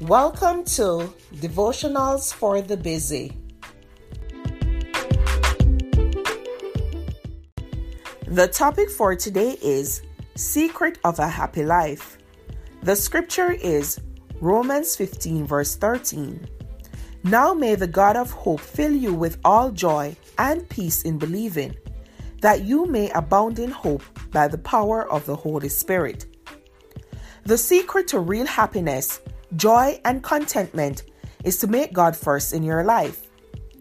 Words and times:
Welcome 0.00 0.64
to 0.76 1.12
Devotionals 1.34 2.32
for 2.32 2.62
the 2.62 2.78
Busy. 2.78 3.36
The 8.26 8.48
topic 8.48 8.88
for 8.88 9.14
today 9.14 9.58
is 9.60 10.00
Secret 10.36 10.96
of 11.04 11.18
a 11.18 11.28
Happy 11.28 11.66
Life. 11.66 12.16
The 12.82 12.96
scripture 12.96 13.52
is 13.52 14.00
Romans 14.40 14.96
15, 14.96 15.46
verse 15.46 15.76
13. 15.76 16.48
Now 17.24 17.52
may 17.52 17.74
the 17.74 17.86
God 17.86 18.16
of 18.16 18.30
hope 18.30 18.60
fill 18.60 18.92
you 18.92 19.12
with 19.12 19.36
all 19.44 19.70
joy 19.70 20.16
and 20.38 20.66
peace 20.70 21.02
in 21.02 21.18
believing, 21.18 21.76
that 22.40 22.64
you 22.64 22.86
may 22.86 23.10
abound 23.10 23.58
in 23.58 23.70
hope 23.70 24.02
by 24.30 24.48
the 24.48 24.56
power 24.56 25.06
of 25.12 25.26
the 25.26 25.36
Holy 25.36 25.68
Spirit. 25.68 26.24
The 27.44 27.58
secret 27.58 28.08
to 28.08 28.20
real 28.20 28.46
happiness, 28.46 29.20
joy, 29.56 30.00
and 30.04 30.22
contentment 30.22 31.04
is 31.44 31.58
to 31.58 31.66
make 31.66 31.92
God 31.92 32.16
first 32.16 32.52
in 32.52 32.62
your 32.62 32.84
life. 32.84 33.22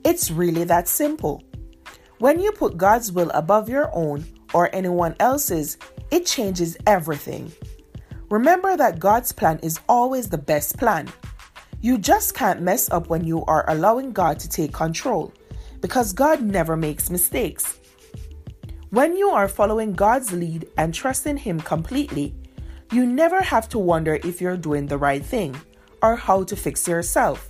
It's 0.03 0.31
really 0.31 0.63
that 0.65 0.87
simple. 0.87 1.43
When 2.19 2.39
you 2.39 2.51
put 2.51 2.77
God's 2.77 3.11
will 3.11 3.29
above 3.31 3.69
your 3.69 3.89
own 3.93 4.25
or 4.53 4.73
anyone 4.73 5.15
else's, 5.19 5.77
it 6.11 6.25
changes 6.25 6.77
everything. 6.87 7.51
Remember 8.29 8.77
that 8.77 8.99
God's 8.99 9.31
plan 9.31 9.59
is 9.63 9.79
always 9.87 10.29
the 10.29 10.37
best 10.37 10.77
plan. 10.77 11.07
You 11.81 11.97
just 11.97 12.33
can't 12.33 12.61
mess 12.61 12.89
up 12.91 13.09
when 13.09 13.23
you 13.23 13.45
are 13.45 13.69
allowing 13.69 14.11
God 14.11 14.39
to 14.39 14.49
take 14.49 14.73
control 14.73 15.33
because 15.81 16.13
God 16.13 16.41
never 16.41 16.75
makes 16.75 17.09
mistakes. 17.09 17.79
When 18.89 19.15
you 19.15 19.29
are 19.29 19.47
following 19.47 19.93
God's 19.93 20.33
lead 20.33 20.67
and 20.77 20.93
trusting 20.93 21.37
Him 21.37 21.59
completely, 21.61 22.35
you 22.91 23.05
never 23.05 23.41
have 23.41 23.69
to 23.69 23.79
wonder 23.79 24.19
if 24.23 24.41
you're 24.41 24.57
doing 24.57 24.87
the 24.87 24.97
right 24.97 25.23
thing 25.23 25.55
or 26.01 26.15
how 26.15 26.43
to 26.43 26.55
fix 26.55 26.87
yourself. 26.87 27.49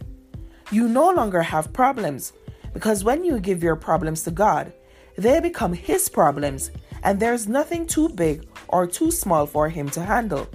You 0.72 0.88
no 0.88 1.10
longer 1.12 1.42
have 1.42 1.74
problems 1.74 2.34
because 2.74 3.04
when 3.04 3.24
you 3.24 3.40
give 3.40 3.64
your 3.64 3.76
problems 3.76 4.24
to 4.24 4.32
God, 4.32 4.74
they 5.18 5.40
become 5.40 5.74
His 5.74 6.10
problems 6.10 6.72
and 7.04 7.20
there's 7.20 7.48
nothing 7.48 7.88
too 7.88 8.10
big 8.10 8.48
or 8.68 8.86
too 8.86 9.12
small 9.12 9.46
for 9.46 9.70
Him 9.70 9.90
to 9.92 10.04
handle. 10.04 10.48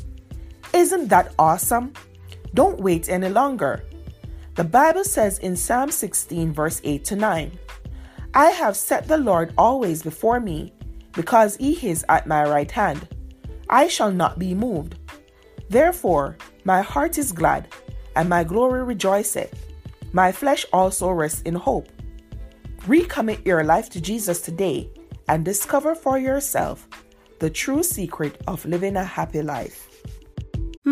Isn't 0.72 1.08
that 1.08 1.34
awesome? 1.38 1.92
Don't 2.52 2.80
wait 2.80 3.08
any 3.08 3.28
longer. 3.28 3.84
The 4.54 4.64
Bible 4.64 5.04
says 5.04 5.38
in 5.38 5.56
Psalm 5.56 5.90
16, 5.90 6.52
verse 6.52 6.80
8 6.84 7.04
to 7.06 7.16
9, 7.16 7.58
I 8.34 8.46
have 8.50 8.76
set 8.76 9.08
the 9.08 9.18
Lord 9.18 9.52
always 9.56 10.02
before 10.02 10.40
me, 10.40 10.72
because 11.12 11.56
he 11.56 11.74
is 11.88 12.04
at 12.08 12.26
my 12.26 12.44
right 12.44 12.70
hand. 12.70 13.08
I 13.68 13.88
shall 13.88 14.12
not 14.12 14.38
be 14.38 14.54
moved. 14.54 14.96
Therefore, 15.68 16.36
my 16.64 16.82
heart 16.82 17.18
is 17.18 17.32
glad, 17.32 17.68
and 18.16 18.28
my 18.28 18.44
glory 18.44 18.84
rejoiceth. 18.84 19.52
My 20.12 20.30
flesh 20.32 20.64
also 20.72 21.10
rests 21.10 21.42
in 21.42 21.54
hope. 21.54 21.88
Recommit 22.86 23.44
your 23.46 23.64
life 23.64 23.88
to 23.90 24.00
Jesus 24.00 24.40
today 24.40 24.90
and 25.28 25.44
discover 25.44 25.94
for 25.94 26.18
yourself 26.18 26.86
the 27.38 27.50
true 27.50 27.82
secret 27.82 28.40
of 28.46 28.64
living 28.64 28.96
a 28.96 29.04
happy 29.04 29.42
life. 29.42 29.93